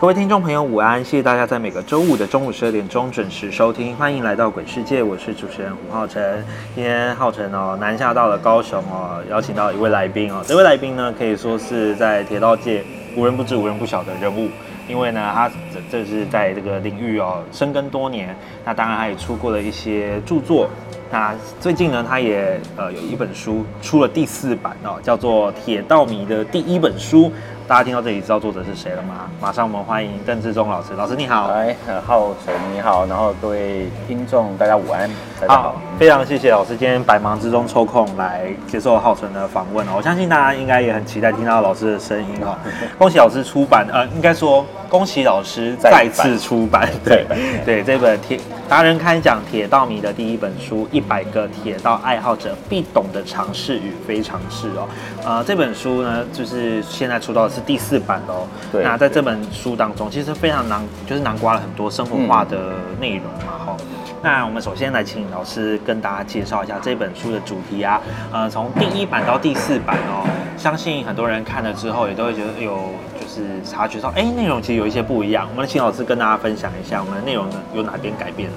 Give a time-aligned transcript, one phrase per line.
[0.00, 1.04] 各位听众朋友，午安！
[1.04, 6.44] 谢谢大家在每个周五的中午十二点钟准时收听，欢迎来到鬼世界，我是主持人吴浩辰。
[6.72, 12.84] 今天浩辰哦南下到了高雄哦，邀请到一位来宾哦，这位来宾呢可以说是在铁道界
[13.16, 14.48] 无人不知、无人不晓的人物，
[14.86, 15.50] 因为呢他
[15.90, 18.34] 这这是在这个领域哦深耕多年，
[18.64, 20.68] 那当然他也出过了一些著作。
[21.10, 27.24] 那最近呢，他也呃有一本书出了第四版哦，叫做《铁道迷的第一本书》。
[27.66, 29.28] 大家听到这里知道作者是谁了吗？
[29.42, 30.94] 马上我们欢迎邓志忠老师。
[30.94, 39.92] 老师你好，来，浩辰你好，然后各位听众大家午安，大家好，非常谢谢老师今天百忙之中抽空来接受浩辰的访问哦。
[39.96, 42.56] 我相信大家应该也很期待听到老师的声音哦。
[42.96, 47.26] 恭喜老师出版，呃，应该说恭喜老师再次出版，对
[47.64, 54.88] 对，这本铁达人开讲铁道迷的第一本书《一百个铁道爱好者必懂的常识与非常识》哦。
[55.24, 58.46] 呃，这本书呢，就是现在出到是第四版哦。
[58.72, 58.82] 对。
[58.82, 62.56] 那在这本书当中，其实非常囊，就是囊括了很多生活化的
[62.98, 63.76] 内容嘛，哈。
[64.22, 68.00] 那我们首先来请老师跟大家介绍一下这本书的主题啊。
[68.32, 70.26] 呃，从第一版到第四版哦，
[70.56, 72.76] 相信很多人看了之后也都会觉得有
[73.20, 75.48] 就是察觉到，哎，内容其实有一些不一样。
[75.50, 78.56] 我们请老师跟大家分享一下，我们的内容有哪边改变了？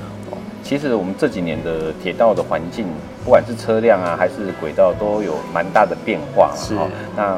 [0.64, 2.86] 其实我们这几年的铁道的环境，
[3.24, 6.52] 不管是车辆啊，还是轨道，都有蛮大的变化。
[6.56, 6.76] 是。
[7.16, 7.38] 那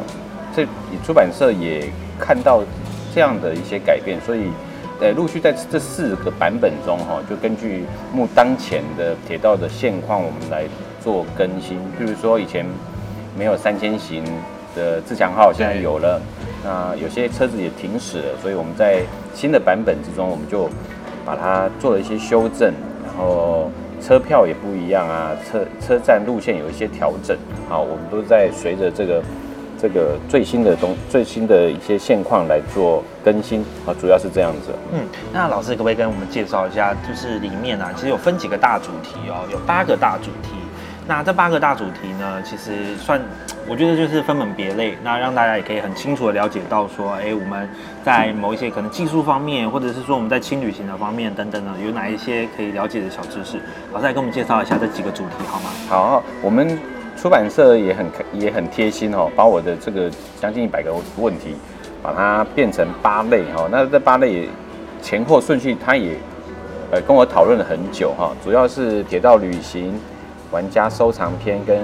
[0.56, 0.68] 这
[1.06, 2.62] 出版社也看到
[3.14, 4.52] 这样的一些改变，所以
[5.02, 7.84] 呃，陆续在这四个版本中，哈，就根据
[8.14, 10.66] 目当前的铁道的现况，我们来
[11.04, 11.78] 做更新。
[12.00, 12.66] 譬如说，以前
[13.38, 14.24] 没有三千型
[14.76, 16.22] 的自强号，现在有了。
[16.64, 19.02] 那有些车子也停驶了，所以我们在
[19.34, 20.70] 新的版本之中，我们就
[21.25, 22.72] 把它做了一些修正。
[23.06, 23.70] 然后
[24.02, 27.38] 车票也不一样啊，车车站路线有一些调整，
[27.68, 29.22] 好，我们都在随着这个
[29.84, 34.74] 这个最新的东最新的一些现况来做更新啊，主要是这样子。
[34.94, 35.02] 嗯，
[35.34, 40.56] 那老师可不可以跟我们介绍一下，就是里面啊，其实有分几个大主题哦，有八个大主题。
[41.06, 43.20] 那这八个大主题呢，其实算，
[43.68, 47.68] 我觉得就是分门别类，那让大家也可以很清楚的了解到说，哎，我们
[48.06, 53.60] 在某一些可能技术方面，或者是说我们在轻旅行的方面等等呢，有哪一些可以了解的小知识？
[53.92, 55.70] 老师来跟我们介绍一下这几个主题好吗？
[55.90, 56.80] 好，我们
[57.24, 60.12] 出版社也很也很贴心哦，把我的这个
[60.42, 61.56] 将近一百个问题，
[62.02, 63.66] 把它变成八类哈。
[63.72, 64.50] 那这八类
[65.02, 66.18] 前后顺序，他也
[66.92, 69.98] 呃跟我讨论了很久哈，主要是铁道旅行。
[70.52, 71.78] 玩家收藏篇跟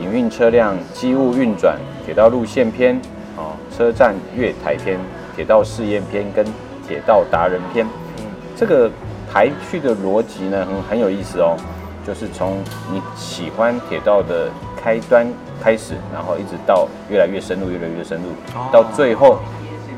[0.00, 2.98] 营运车辆机务运转、铁道路线篇、
[3.36, 4.98] 哦车站月台篇、
[5.36, 6.42] 铁道试验篇跟
[6.88, 7.86] 铁道达人篇。
[8.20, 8.24] 嗯，
[8.56, 8.90] 这个
[9.30, 11.58] 排序的逻辑呢很很有意思哦，
[12.06, 15.26] 就是从你喜欢铁道的开端
[15.62, 18.28] 开始，然后一直到越来越深入、越来越深入，
[18.72, 19.38] 到最后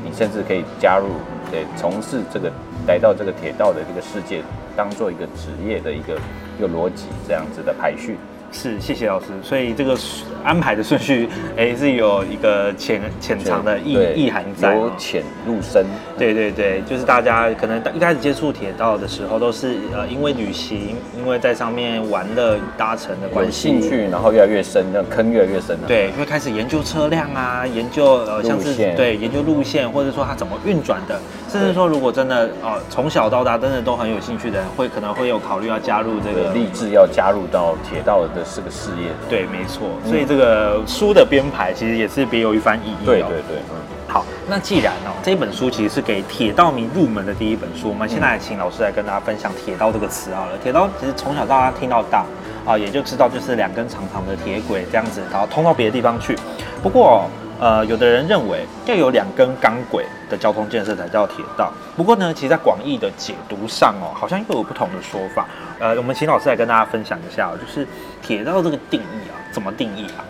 [0.03, 1.07] 你甚至可以加入，
[1.51, 2.51] 对，从事这个
[2.87, 4.41] 来到这个铁道的这个世界，
[4.75, 6.17] 当做一个职业的一个。
[6.57, 8.15] 一个逻辑这样子的排序。
[8.51, 9.27] 是，谢谢老师。
[9.43, 9.97] 所以这个
[10.43, 14.75] 安排的顺序，哎，是有一个潜潜藏的意意涵在。
[14.75, 15.85] 由浅入深。
[16.17, 25.77] 对对对，就是大家可能一开始接触铁道的时候，都是呃因为旅行，因为在上面玩乐搭乘的关系，兴趣，然后越来越深，那坑越来越深。
[25.87, 31.19] 对，会开始研究车辆啊，研究呃像是对研究路线，或者说它怎么运转的，
[31.49, 38.43] 甚至说如果真的呃从小到大真的都很有兴趣的人，会可能会有考虑要加入这个立志要加入到铁道的。
[38.55, 39.89] 这个事业，对，没错。
[40.05, 43.05] 所以这个书的编排其实也是别有一番意义。
[43.05, 43.75] 对对对，嗯。
[44.07, 50.57] 好，那既然哦，这本书其实是给铁道迷入门的第一本书，我们现在请老师来跟大家分享“铁道”这个词好了。
[50.63, 52.23] 铁道其实从小到大听到大
[52.65, 56.37] 啊，也就知道就是两根长长的铁轨这样子，然后通到别的地方去。
[56.81, 57.29] 不过
[57.59, 61.71] 呃，有的人认为要有两根钢轨的交通建设才叫铁道。
[61.95, 65.47] 不过呢，其实在广义的解读上哦，好像又有不同的说法。
[65.79, 67.87] 呃，我们请老师来跟大家分享一下哦，就是
[68.21, 70.25] 铁道这个定义啊，怎么定义啊？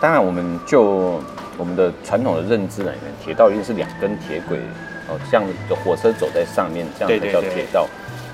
[0.00, 1.20] 当然，我们就
[1.56, 4.58] 我们的传统的认知来源，铁道一定是两根铁轨
[5.08, 7.86] 哦，这样的火车走在上面，这样才叫铁道。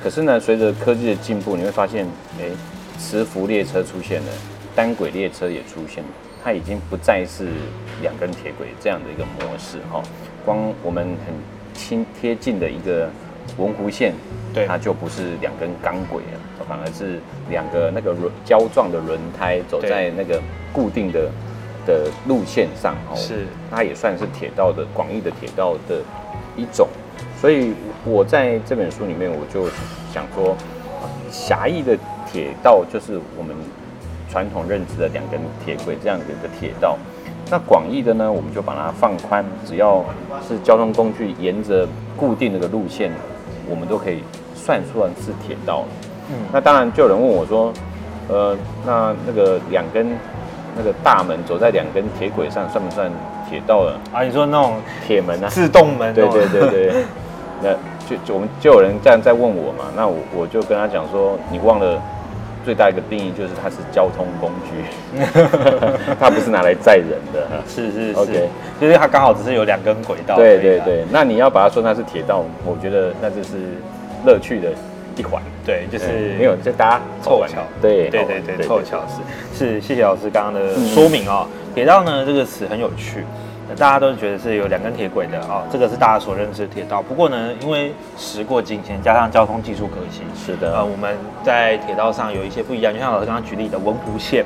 [0.02, 2.06] 可是呢，随着科技的进步，你会发现，
[2.38, 2.44] 哎，
[2.99, 4.29] 磁浮列车出现了，
[4.75, 6.11] 单轨列车也出现了，
[6.44, 7.49] 它已经不再是
[8.02, 10.02] 两根铁轨这样的一个模式哈、
[10.44, 11.35] 光我们很
[11.73, 13.08] 亲贴近的一个
[13.56, 14.12] 文湖线，
[14.52, 14.67] 对。
[14.67, 17.19] 它就不是两根钢轨了，反而是
[17.49, 20.38] 两个那个轮胶状的轮胎走在那个
[20.70, 21.31] 固定的
[21.87, 23.46] 的路线上哦，是。
[23.70, 26.02] 它也算是铁道的广义的铁道的
[26.56, 26.87] 一种。
[27.41, 27.73] 所以
[28.05, 29.67] 我在这本书里面，我就
[30.12, 30.55] 想说，
[31.31, 31.96] 狭义的
[32.31, 33.56] 铁道就是我们
[34.34, 36.98] 传统认知的两根铁轨这样的一个铁道。
[37.48, 40.04] 那广义的呢，我们就把它放宽，只要
[40.48, 41.86] 是交通工具沿着
[42.16, 43.12] 固定那个路线，
[43.70, 44.25] 我们都可以
[44.56, 45.86] 算算是铁道了。
[46.31, 47.72] 嗯那当然，就有人问我说，
[48.28, 50.08] 呃，那那个两根
[50.76, 53.08] 那个大门走在两根铁轨上，算不算
[53.48, 54.00] 铁道了？
[54.12, 54.75] 啊，你说那种
[55.06, 55.48] 铁门啊？
[55.48, 56.70] 自动门、对对对。
[56.70, 57.04] 对，
[57.62, 57.72] 那
[58.08, 62.02] 就就我们就有人这样在问我嘛，那我我就跟他讲说，你忘了
[62.64, 65.20] 最大一个定义就是它是交通工具，
[66.19, 67.46] 它不是拿来载人的。
[67.69, 68.49] 是是是。
[68.81, 70.37] 就是它刚好只是有两根轨道。
[70.37, 73.50] 对对对，那你要把它说它是铁道，我觉得那就是
[74.25, 74.70] 乐趣的
[75.16, 75.43] 一环。
[75.64, 79.58] 对，就是对没有，就大家凑巧，对对对对，凑巧是。
[79.58, 81.46] 是，谢谢老师刚刚的说明哦。
[81.75, 83.44] 铁道呢这个词很有趣，那
[83.74, 87.02] 大家都觉得是有两根铁轨的哦，这个是大家所认知的铁道。
[87.02, 94.44] 不过呢，因为时过境迁，加上交通技术革新，是的呃，我们在铁道上有一些不一样，就像老师刚刚举例的文湖线，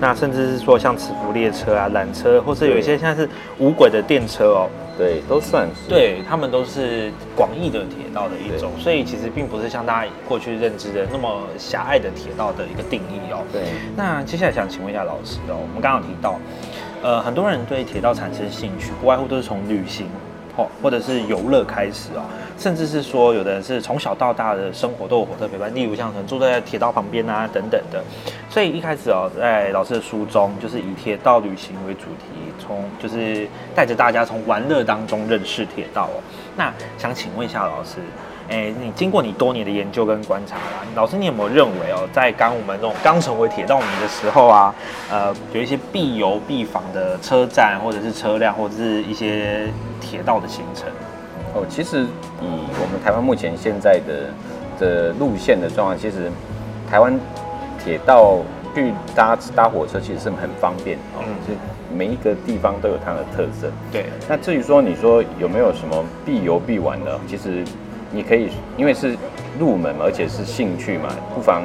[0.00, 3.28] 那甚至是说像磁浮列车啊、缆车，或是有一些现在是
[3.58, 5.88] 无轨的电车哦，对，都算是。
[5.88, 13.40] 对，他们都是广义的铁道的一种，所以其实并不是像大家过去认知的那么狭隘的铁道的一个定义哦。
[13.52, 13.62] 对，
[13.96, 16.38] 那接下来想请问一下老师哦，我们刚刚有提到，
[17.02, 20.06] 呃，很多人对铁道产生兴趣，不外乎都是从旅行。
[20.56, 22.22] 哦，或者是游乐开始哦，
[22.58, 28.02] 甚至是说有的人是从小到大的生活都有火车陪伴，例如像可能住在铁道旁边啊等等的，
[28.50, 36.18] 所以一开始哦，在老师的书中就是以铁道旅行为主题，从就是带着大家从玩乐当中认识铁道哦。
[36.56, 37.98] 那想请问一下老师，
[38.48, 44.74] 哎，你经过你多年的研究跟观察啦，老师你有没有认为哦，在刚我们这种刚成为铁道迷的时候啊，
[45.10, 49.68] 呃，有一些必游必访的车站或者是车辆或者是一些
[50.00, 50.88] 铁道的行程？
[51.54, 52.04] 哦，其实
[52.40, 52.46] 以
[52.80, 54.30] 我们台湾目前现在的
[54.80, 56.30] 的路线的状况，其实
[56.90, 57.18] 台湾
[57.84, 58.38] 铁道
[58.74, 61.52] 去搭搭火车其实是很方便哦，嗯是
[61.94, 63.70] 每一个地方都有它的特色。
[63.92, 67.64] 对，那至于说你说有没有什么必游必玩的，其实
[68.10, 69.16] 你可以因为是
[69.58, 71.62] 入门，而且是兴趣嘛，不妨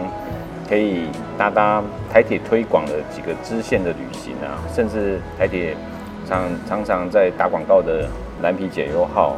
[0.67, 1.07] 可以
[1.37, 1.81] 搭搭
[2.11, 5.75] 台铁推广的几个支线的旅行啊，甚至台铁
[6.27, 8.07] 常常常在打广告的
[8.41, 9.37] 蓝皮解忧号，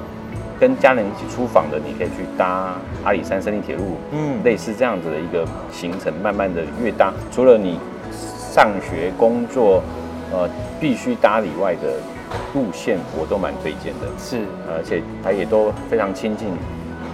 [0.60, 4.44] 跟家人一起出访的，你可以去搭阿里山森林铁路，嗯。
[4.44, 7.80] 类似这样子的一个行程，慢慢的越搭，除了你
[8.12, 9.82] 上学、工作，
[10.32, 10.50] 呃，
[10.80, 11.98] 必须搭以外的
[12.54, 16.48] 路线，我都蛮推荐的，是，而且它也都非常亲近，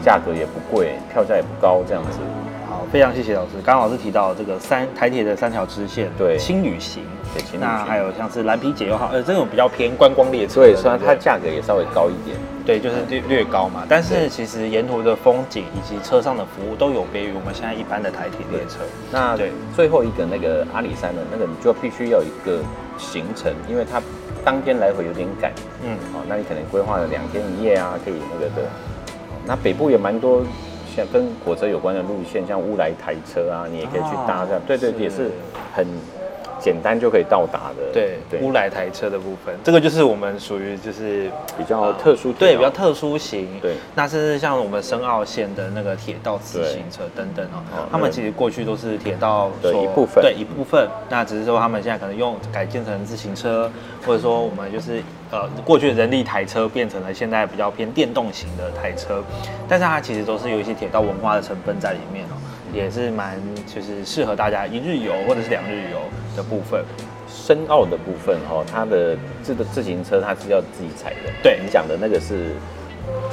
[0.04, 2.20] 价格也不贵，票价也不高，这样子。
[2.68, 3.50] 好，非常谢谢老师。
[3.66, 6.38] 刚刚老师提到这个三台铁的三条支线，对。
[6.38, 7.60] 轻旅行，对轻旅行。
[7.60, 18.80] 那还有像是蓝皮解忧号，呃，这种比较偏观光列车的，所以虽然它价格也稍微高一点，对，就是略略高嘛，但是其实沿途的风景以及车上的服务都有别于我们现在一般的台铁列车。
[19.12, 19.52] 那对。
[19.76, 22.60] 最后一个那个阿里山的那个，你就必须要有一个
[22.98, 24.02] 行程，因为它
[24.46, 25.52] 当天来回有点赶，
[25.84, 28.68] 嗯，哦，那你可能规划了两天一夜啊，可以那个的。
[29.46, 30.44] 那北部也蛮多
[30.96, 35.00] 像跟火车有关的路线，像乌来台车啊，你也可以去搭这样，哦对对，是。
[35.00, 35.32] 也是
[35.74, 35.86] 很
[36.62, 37.92] 简单就可以到达的。
[37.92, 43.48] 对，乌来台车的部分，这个就是我们属于就是比较特殊对，比较特殊型。
[43.62, 50.24] 对，那甚至像我们深澳线的那个铁道自行车等等哦哦，他们其实过去都是铁道的一部分。
[50.24, 50.88] 对一部分。
[51.10, 53.70] 那只是说他们现在可能用改建成自行车，
[54.06, 55.02] 或者说我们就是
[55.32, 59.24] 呃过去的人力台车变成了现在比较偏电动型的台车，
[59.68, 62.36] 但是它其实都是有一些铁道文化的成分在里面哦，
[62.74, 66.00] 也是蛮就是适合大家一日游或者是两日游
[66.36, 66.84] 的部分。
[67.34, 71.32] 深奥的部分哈、哦，它的这个自行车它是要自己踩的。
[71.42, 72.52] 对你讲的那个是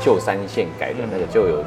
[0.00, 1.64] 旧三线改的那个，就有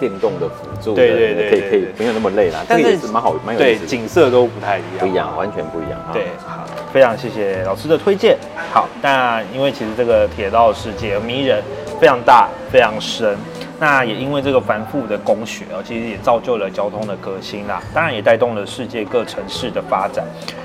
[0.00, 2.64] 电动的辅助的，对对对可以可以没有那么累啦。
[2.68, 6.10] 但是也是蛮好蛮有意思的，对景色都不太一样，不一样，完全不一样啊。
[6.12, 8.38] 对，好，非常谢谢老师的推荐。
[8.72, 11.62] 好，那因为其实这个铁道世界迷人，
[12.00, 13.36] 非常大，非常深。
[13.78, 20.24] 那也因为这个繁复的工学哦，其实也造就了交通的革新啦，当然也带动了世界各城市的发展。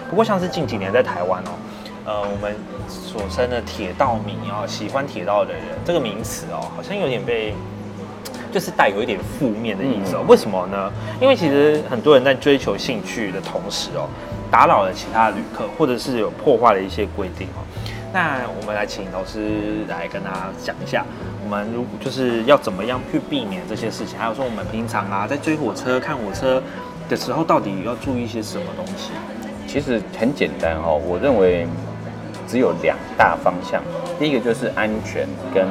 [0.09, 1.51] 不过像是近几年在台湾哦，
[2.05, 2.55] 呃，我们
[2.87, 7.53] 所称的铁道迷哦，喜欢铁道的人这个名词哦，好像有点被。
[8.51, 10.23] 就是带有一点负面的意思哦。
[10.27, 10.91] 为什么呢？
[11.19, 14.07] 因为其实很多人在追求兴趣的同时哦，
[14.51, 17.62] 打扰了其他旅客，或者是有破坏了一些规定哦。
[18.13, 21.03] 那我们来请老师来跟大家讲一下，
[21.43, 26.61] 我们如就是要怎么样去避免这些事情，还有说我们平常啊在追火车、看火车
[27.09, 29.13] 的时候，到底要注意一些什么东西？
[29.65, 31.65] 其实很简单哦，我认为
[32.47, 33.81] 只有两大方向，
[34.19, 35.67] 第一个就是安全跟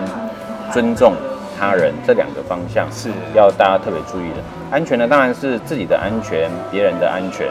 [0.72, 1.14] 尊重。
[1.56, 4.42] 他人这两个方向是要大家特别注意的。
[4.68, 7.46] 安全呢，当然是自己的安全、别人的安全，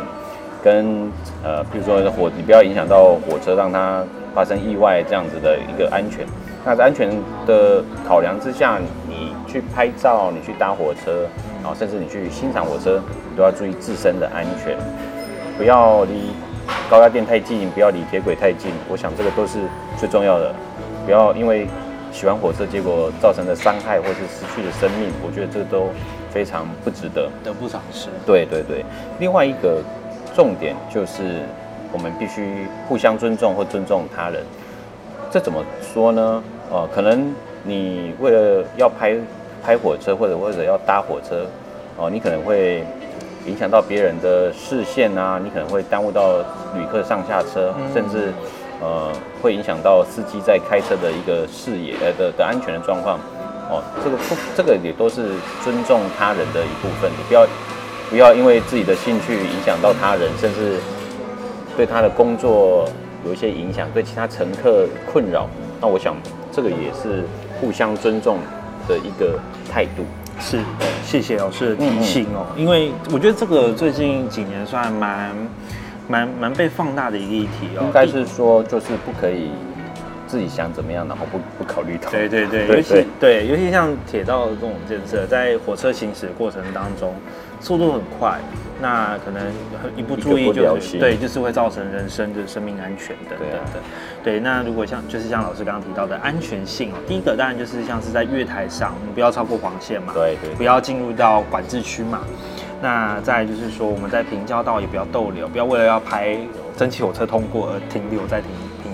[0.61, 1.09] 跟
[1.41, 4.03] 呃，比如说火，你不要影响到火车，让它
[4.33, 6.25] 发生意外这样子的一个安全。
[6.65, 7.09] 那在安全
[7.45, 11.27] 的考量之下，你去拍照，你去搭火车，
[11.61, 14.77] 然后甚至你去欣赏火车，你都要注意自身的安全，
[15.57, 16.31] 不要离
[16.89, 18.71] 高压电太近，不要离铁轨太近。
[18.89, 19.59] 我想这个都是
[19.97, 20.53] 最重要的，
[21.05, 21.67] 不要因为。
[22.13, 25.87] 喜欢火车，结果造成的伤害或是失去的生命，我觉得这都
[26.29, 28.09] 非常不值得，得不偿失。
[28.25, 28.83] 对对对，
[29.17, 29.81] 另外一个
[30.35, 31.39] 重点就是
[31.91, 34.43] 我们必须互相尊重或尊重他人。
[35.31, 36.43] 这怎么说呢？
[36.69, 37.33] 哦，可能
[37.63, 39.15] 你为了要拍
[39.63, 41.45] 拍火车，或者或者要搭火车，
[41.97, 42.83] 哦，你可能会
[43.45, 46.39] 影响到别人的视线啊，你可能会耽误到
[46.75, 48.33] 旅客上下车，甚至。
[48.83, 49.11] 呃，
[49.43, 53.19] 会影响到司机在开车的一个视野呃的的安全的状况，
[53.69, 57.45] 哦，这个不，这个也都是尊重他人的一部分，你不要
[58.09, 60.79] 不要因为自己的兴趣影响到他人，甚至
[61.75, 62.87] 对他的工作
[63.25, 65.47] 有一些影响，对其他乘客困扰，
[65.79, 66.15] 那我想
[66.51, 67.23] 这个也是
[67.59, 68.37] 互相尊重
[68.87, 69.39] 的一个
[69.71, 70.03] 态度。
[70.39, 70.59] 是，
[71.03, 75.35] 谢谢老师的提醒哦，因为我觉得这个最近几年算蛮。
[76.07, 79.49] 蛮蛮被放大的一个议题哦，应该是说就是不可以
[80.31, 82.09] 自己想怎么样，然后不不考虑到。
[82.09, 87.13] 对对对，尤其对，尤其像铁道这种建设，在火车行驶的过程当中，
[87.59, 88.39] 速度很快，
[88.81, 89.43] 那可能
[89.97, 93.79] 一不注意就对，就是会造成人身的生命安全等等的。
[94.23, 102.21] 对，那如果像就是像老师刚刚提到的安全性哦，第一个当然就是像是在月台上，你不要超过黄线嘛，对对，不要进入到管制区嘛。
[102.81, 106.37] 那再就是说，我们在平交道也不要逗留，不要为了要拍
[106.77, 108.49] 蒸汽火车通过而停留在停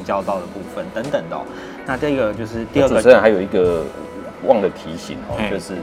[0.07, 1.37] 平交道的部分等等的。
[1.85, 2.95] 那这个就是第二个。
[2.95, 3.83] 主持人还有一个
[4.45, 5.73] 忘了提醒哦，就是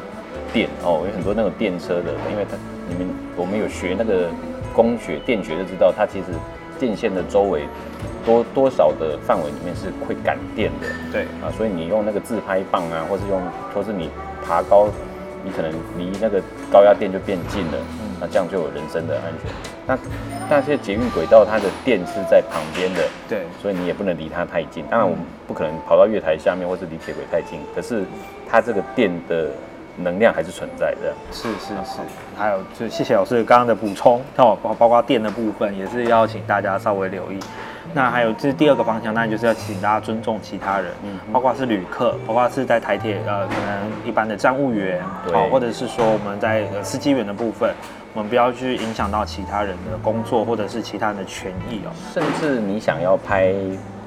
[0.52, 2.57] 电哦，有很多那种电车的，因为它
[2.88, 4.31] 你们我们有学那个
[4.75, 6.26] 工学电学就知道，它其实
[6.78, 7.69] 电线的周围
[8.25, 10.88] 多多少的范围里面是会感电的。
[11.12, 13.43] 对啊，所以你用那个自拍棒啊，或是用，
[13.75, 14.09] 或是你
[14.47, 14.88] 爬高。
[15.47, 16.40] 你可能离那个
[16.73, 17.76] 高压电就变近了，
[18.25, 19.52] 那这样就有人身的安全。
[19.87, 19.99] 那
[20.49, 24.83] 那些捷运轨道它的电是在旁边的，对，所以你也不能离它太近。
[24.90, 28.02] 当然我们不可能跑到月台下面或是离铁轨太近，可是
[28.50, 29.50] 它这个电的
[29.97, 31.12] 能量还是存在的。
[31.31, 31.99] 是是是，
[32.35, 37.38] 还有就谢谢老师刚刚的补充，哦，包包括电的部分也是要请大家稍微留意。
[37.93, 45.00] 那还有，这是第二个方向，那就是要请大家尊重其他人，嗯，包括是旅客，包括是在台铁呃，可能一般的站务员，
[45.31, 47.73] 好，或者是说我们在司机员的部分，
[48.14, 51.92] 我们不要去影响到其他人的工作或者是其他人的权益哦。
[52.12, 53.52] 甚至你想要拍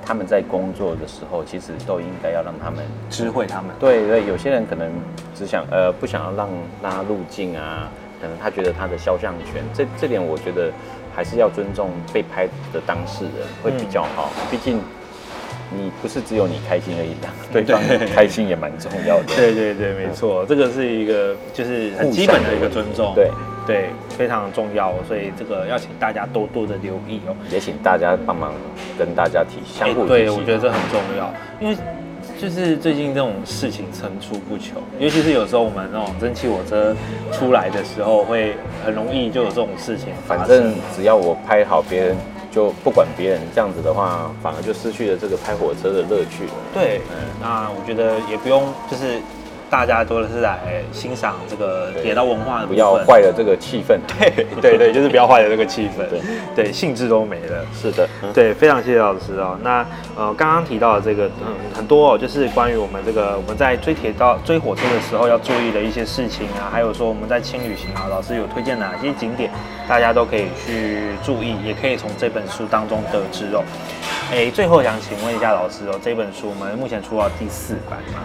[0.03, 3.69] 他们在工作的时候，其实都应该要让他们知会他们。
[3.79, 4.89] 对对，有些人可能
[5.35, 6.49] 只想呃不想要让
[6.81, 7.89] 拉入境啊，
[8.21, 10.71] 可能他觉得他的肖像权，这这点我觉得。
[11.17, 14.79] 还是要尊重被拍的当事人会比较好，毕竟
[15.75, 17.15] 你不是只有你开心而已，
[17.51, 17.81] 对方
[18.13, 19.35] 开心也蛮重要的。
[19.35, 23.31] 对对对，没错，这个是一个就是很基本的一个尊重，对
[23.67, 28.53] 对，非常重要，所以这个要请大家多多的留意哦，也请大家帮忙
[28.97, 31.77] 跟大家提相互对，我觉得这很重要，因为。
[32.39, 36.95] 就是最近这种事情层出不穷，尤其是有时候我们那种蒸汽火车
[37.31, 38.53] 出来的时候，会
[38.85, 40.09] 很容易就有这种事情。
[40.27, 42.15] 反正只要我拍好，别人
[42.51, 46.43] 就不管别人，这样子的话，反而就失去了这个拍火车的乐趣。
[46.73, 47.01] 对，
[47.41, 49.19] 那我觉得也不用就是
[49.69, 50.59] 大家都是来
[50.91, 53.99] 欣赏这个铁道文化的不要坏了这个气氛。
[54.17, 56.21] 对对对，就是不要坏了这个气氛，对
[56.55, 57.65] 对，兴致都没了。
[57.73, 59.57] 是的，嗯对，非常谢谢老师哦。
[59.61, 69.51] 那呃，刚刚提到的这个，嗯，很多哦，就是关于我们这个我们在追铁道、追火车的时候要注意的一些事情啊，还有说我们在轻旅行啊，老师有推荐哪些景点，
[69.87, 73.63] 大家都可以去注意，也可以从这本书当中得知哦。
[74.31, 78.19] 哎，最后想请问一下老师哦，这本书我们目前出到第四版嘛？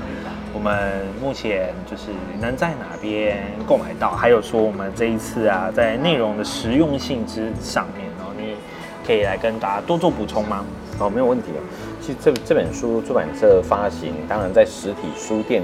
[0.55, 4.11] 我们目前就是能在哪边购买到？
[4.11, 8.55] 还有说我们这一次啊，在内容的实用性之上面然后，你
[9.07, 10.65] 可以来跟大家多做补充吗？
[10.99, 11.61] 哦，没有问题哦。
[12.01, 15.63] 其实这这本书出版社发行，当然在实体书店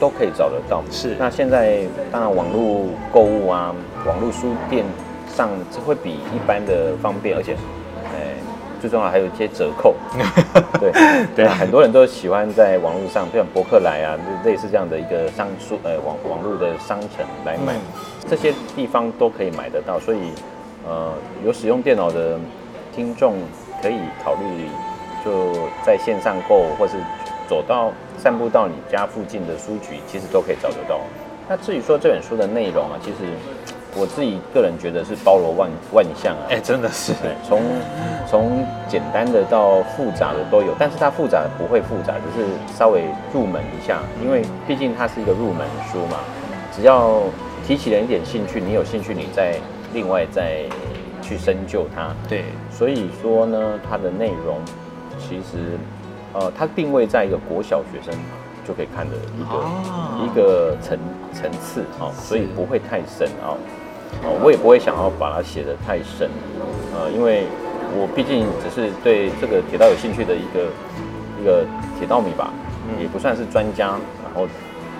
[0.00, 0.82] 都可以找得到。
[0.90, 3.74] 是那现在当然网络购物啊，
[4.06, 4.84] 网络书店
[5.28, 7.56] 上这会比一般的方便，而且，哎，
[8.84, 9.94] 最重要还有一些折扣。
[10.78, 10.92] 对
[11.34, 14.14] 对那很多人都喜欢在网络上，像博客来啊，
[14.44, 17.80] 类似这样的一个商书呃网网络的商城来买，嗯
[18.28, 19.98] 这些地方都可以买得到。
[19.98, 20.18] 所以，
[20.86, 21.14] 呃，
[21.46, 22.38] 有使用电脑的
[22.94, 23.36] 听众
[23.80, 24.68] 可以考虑
[25.24, 26.98] 就在线上购，或是
[27.48, 31.00] 走到散步到你家附近的书局，其实都可以找得到。
[31.48, 33.16] 那至于说这本书的内容啊，其实
[33.96, 36.46] 我自己个人觉得是包罗万万象啊。
[36.50, 37.62] 哎，真的是，对，从
[38.28, 46.18] 从简单的到复杂的都有，但是它复杂不会复杂，只是稍微入门一下，因为毕竟它是一个入门书嘛。
[46.74, 47.22] 只要
[47.66, 49.54] 提起了一点兴趣，你有兴趣，你再
[49.92, 50.64] 另外再
[51.22, 52.12] 去深究它。
[52.28, 54.58] 对，所以说呢，它的内容
[55.18, 55.78] 其实
[56.32, 58.12] 呃，它定位在一个国小学生
[58.66, 60.98] 就可以看的一个、哦一个层
[61.32, 63.56] 层次哦，所以不会太深哦。
[64.22, 66.30] 哦，我也不会想要把它写得太深，
[66.94, 67.44] 呃，因为
[67.96, 70.68] 我毕竟只是对这个铁道有兴趣的一个
[71.40, 71.66] 一个
[71.98, 72.52] 铁道迷吧，
[72.88, 73.88] 嗯也不算是专家，
[74.22, 74.46] 然后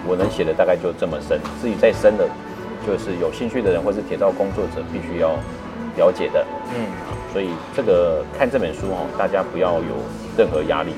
[0.07, 2.29] 我能写的大概就这么深，至于再深的，
[2.87, 5.31] 就是有兴趣的人或是铁道工作者必须要
[5.97, 6.45] 了解的。
[6.77, 6.87] 嗯，
[7.33, 9.97] 所以这个看这本书哦，大家不要有
[10.37, 10.93] 任何压力。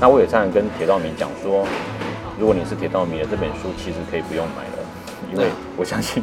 [0.00, 1.66] 那我也常常跟铁道迷讲说，
[2.38, 4.84] 如果你是铁道迷的，这本书其实可以不用买了，
[5.32, 5.46] 因为
[5.76, 6.22] 我相信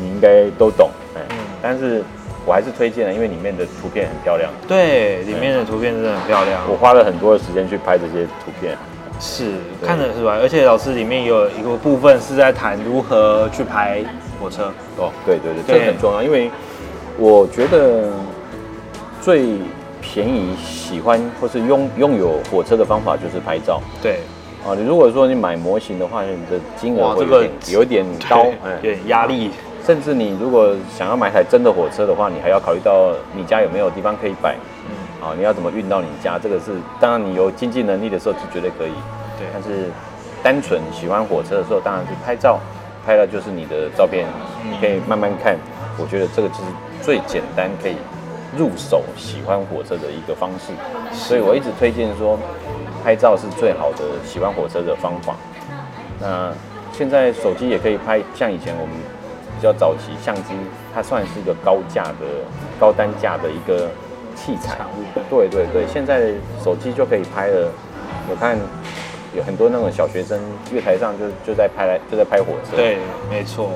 [0.00, 1.36] 你应该都懂，哎、嗯。
[1.62, 2.02] 但是
[2.46, 8.76] 我还是推荐了，因为里面的图片很漂亮，对，里面的图片真的很漂亮，我花了很多的时间去拍这些图片。
[9.22, 9.52] 是
[9.84, 10.38] 看得是吧？
[10.40, 14.02] 而且老师里面有一个部分是在谈如何去拍
[14.40, 16.50] 火车，哦，对对对，很重要，因为
[17.18, 18.10] 我觉得
[19.20, 19.58] 最
[20.00, 23.82] 便宜、喜欢或是拥拥有火车的方法就是拍照。
[24.02, 24.20] 对，
[24.66, 27.26] 啊，你如果说你买模型的话，你的金额会
[27.70, 29.50] 有点高对，哎，有点压力，
[29.84, 38.92] 甚至你如果想要买台真的火车的话，你还要考虑到你家有没有地方可以摆，嗯，啊，你要怎么运到你家，这个是当然你有经济能力的时候是绝对可以，
[39.38, 39.90] 对，但是
[40.42, 42.60] 单纯喜欢火车的时候，当然是拍照，
[43.04, 44.26] 拍了就是你的照片，
[44.64, 45.56] 嗯你可以慢慢看，
[45.98, 46.62] 我觉得这个就是
[47.02, 47.96] 最简单可以
[48.56, 50.72] 入手喜欢火车的一个方式，
[51.12, 52.38] 所以我一直推荐说，
[53.02, 55.34] 拍照是最好的喜欢火车的方法。
[56.20, 56.52] 那
[56.92, 58.94] 现在手机也可以拍，像以前我们
[59.60, 60.54] 较早期相机，
[60.94, 62.26] 它算是一个高价的、
[62.78, 63.88] 高单价的一个
[64.34, 64.78] 器材。
[65.28, 66.32] 对对对，现在
[66.64, 67.68] 手机就可以拍了。
[68.30, 68.58] 我看
[69.36, 70.40] 有很多那种小学生
[70.72, 72.76] 月台上就就在拍就在拍火车。
[72.76, 73.70] 对，没错。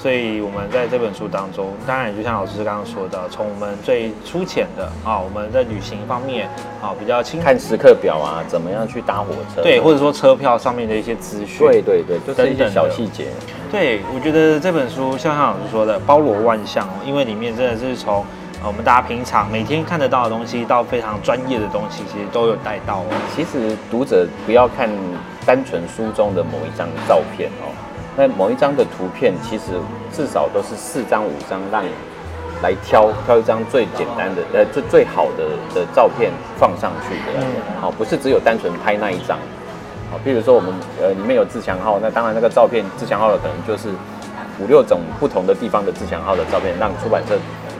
[0.00, 6.48] 所以我们在这本书当中，当然就像老师刚刚说的，从我们最粗浅的啊，我们在旅行方面
[6.80, 9.60] 啊比较轻看时刻表啊，怎么样去搭火车？
[9.62, 13.26] 对，或者说车票上面的一些资讯，对对对，就是一些等等小细节。
[13.70, 18.24] 对，我觉得这本书像像老师说的，包罗万象哦，因为里面真的是从
[18.62, 23.06] 呃我们大家平常每天看得到的东西，到非常专业的东西，其实都有带到哦。
[23.36, 24.88] 其实读者不要看
[25.44, 27.68] 单纯书中的某一张照片哦，
[28.20, 29.72] 那某一张的图片，其实
[30.12, 31.88] 至少都是四张五张让你
[32.62, 39.38] 来挑挑一张最简单的呃最最好的的照片放上去的，嗯好、不是只有单纯拍那一张。
[40.10, 43.88] 好，比如说我们呃里面有自强号，那当然那个照片自强号的可能就是
[44.58, 47.38] 五六种不同的地方的自强号的照片，让出版社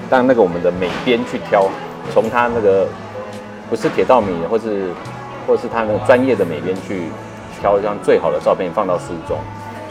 [0.08, 1.68] 让那个我们的美编去挑，
[2.14, 2.88] 从他那个
[3.68, 4.88] 不是铁道迷，或是
[5.46, 7.10] 或是他那个专业的美编去
[7.60, 9.36] 挑一张最好的照片放到书中。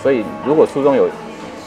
[0.01, 1.09] 所以如果书中有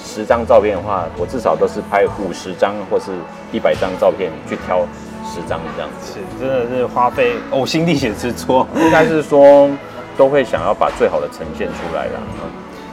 [0.04, 3.12] 十张照片的话，我至少都是拍五十张或是
[3.52, 4.80] 一百张照片去挑
[5.24, 6.14] 十张这样子。
[6.14, 8.66] 是，真的是花费呕心沥血之作。
[8.76, 9.70] 应该是说
[10.16, 12.20] 都会想要把最好的呈现出来啦。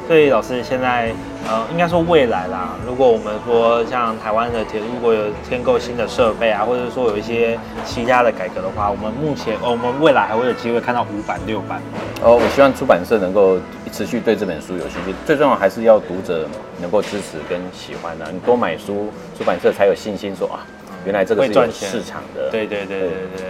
[0.09, 1.13] 所以老师现在
[1.47, 11.79] 呃，应该说未来啦，如果我们说像台湾的铁路如果有添购新的设备啊，或者说有一些其他的改革的话，我们目前、哦我们未来还会有机会看到五版、六版。
[12.23, 13.59] 哦，我希望出版社能够
[13.91, 16.47] 持续对这本书有兴趣，最重要还是要读者
[16.81, 18.25] 能够支持跟喜欢啊。
[18.33, 20.65] 你多买书，出版社才有信心说啊，
[21.05, 22.49] 原来这个是有市场的。
[22.49, 23.45] 对对对对对。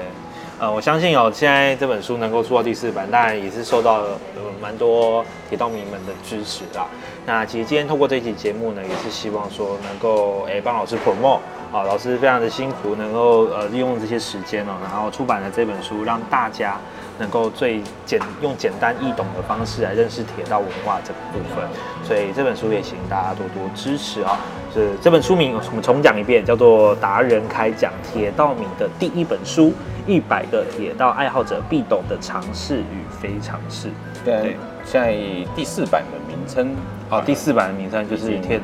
[0.59, 6.85] 呃，我相信哦，现在这本书能够出到第四版，当然也是受到了呃蛮多铁道迷们的支持啦。
[7.25, 11.39] 那其实今天透过这期节目呢，也是希望说能够诶帮老师捧捧
[11.71, 16.75] 啊，老师非常的辛苦，能够呃利用这些时间哦，然后出版了这本书，让大家
[17.17, 21.65] 能够最简用简单易懂的方式来认识铁道文化这个部分。
[22.03, 24.37] 所以这本书也请大家多多支持啊。
[24.73, 29.73] 是这本书名我们重讲一遍，叫做《达人开讲铁道迷的第一本书：
[30.05, 33.87] 一百个铁道爱好者必懂的常识与非常识》。
[34.23, 35.13] 对对，现在
[35.55, 36.75] 第四版的名称
[37.09, 38.59] 哦，第四版的名称就是铁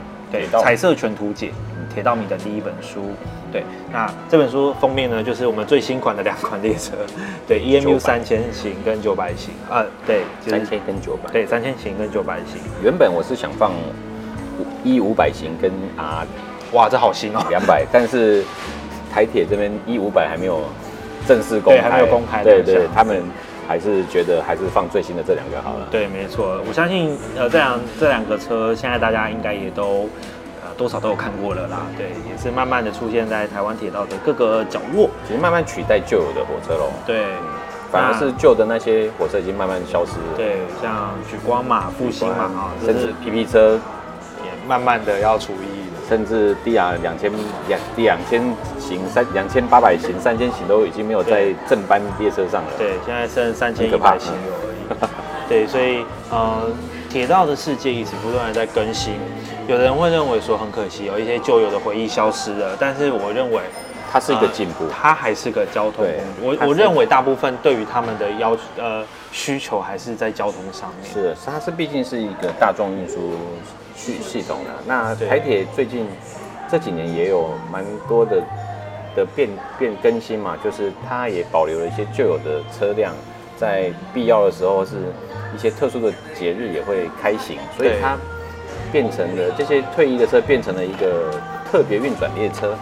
[0.51, 1.51] 道彩色全图解
[1.93, 3.11] 铁道迷的第一本书。
[3.51, 6.91] 对，那这本书封面呢，就是我们最新款的两款列车，
[7.47, 11.31] 对，EMU 900三千型跟九百型，啊，对，就是三千跟九百。
[11.31, 12.61] 对三千型跟九百型。
[12.83, 13.71] 原本我是想放
[14.83, 16.25] 一五百型跟啊
[16.71, 17.39] 哇，这好新哦！
[17.49, 18.43] 两百，但是
[19.13, 20.61] 台铁这边一五百还没有
[21.27, 23.23] 正式公开，对还没有公开对对，他们
[23.67, 25.87] 还是觉得还是放最新的这两个好了。
[25.89, 30.09] 对，没错，我相信呃，这两这两个车现在大家应该也都
[30.63, 31.85] 呃多少都有看过了啦。
[31.95, 35.09] 对，也是慢慢的出现在台湾铁道的各个角落。
[35.27, 37.23] 其实慢慢取代旧有的火车喽，对，
[37.91, 40.35] 反而是旧的那些火车已经慢慢消失了。
[40.35, 43.79] 对，像举光嘛、复兴嘛啊，甚至是 PP 车，也
[44.67, 45.85] 慢慢的要除役了。
[46.07, 47.31] 甚至 DR 两千
[47.67, 48.39] 两两千
[48.79, 52.69] 型三两千八百型三千型都已经没有在正班列车上了。
[52.77, 55.09] 对，现在剩三千一百型有而已。
[55.49, 56.71] 对，所以呃，
[57.09, 59.15] 铁道的世界一直不断的在更新。
[59.67, 63.59] 有的人会认为说很可惜，有一些旧有的回忆消失了，但是我认为
[64.13, 64.85] 它是一个进步。
[64.91, 66.05] 它还是个交通
[66.39, 66.59] 工具。
[66.61, 71.11] 我我认为大部分对于他们的要呃需求还是在交通上面。
[71.11, 73.33] 是的，它是毕竟是一个大众运输
[73.95, 74.71] 系系统的。
[74.85, 76.05] 那台铁最近
[76.69, 78.41] 这几年也有蛮多的
[79.15, 83.13] 的变变更新嘛，就是它也保留了一些旧有的车辆，
[83.57, 84.95] 在必要的时候是
[85.55, 88.17] 一些特殊的节日也会开行，所以它
[88.91, 91.31] 变成了这些退役的车变成了一个
[91.71, 92.75] 特别运转列车，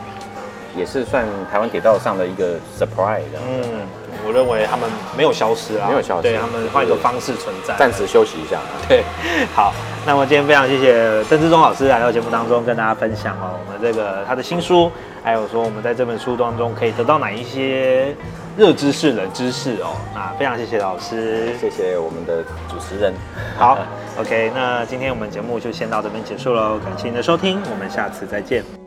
[0.76, 3.22] 也是算台湾铁道上的一个 surprise。
[3.48, 3.64] 嗯，
[4.26, 7.76] 我认为他们没有消失啊，没有消失对他们换一个方式存在。
[7.76, 8.60] 暂时休息一下。
[8.88, 9.04] 对，
[9.56, 9.74] 好，
[10.06, 14.92] 那么今天非常谢谢邓志忠老师来到节目当中跟大家分享哦，我们这个他的新书，
[15.24, 18.16] 还有说我们在这本书当中可以得到哪一些
[18.58, 19.96] 热知识、冷知识哦。
[20.14, 23.14] 那非常谢谢老师，谢谢我们的主持人。
[23.58, 23.78] 好，
[24.20, 28.83] OK，那今天我们节目就先到这边结束喽，感谢您的收听，我们下次再见。